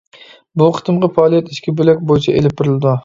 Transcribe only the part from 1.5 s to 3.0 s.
ئىككى بۆلەك بويىچە ئېلىپ بېرىلىدۇ.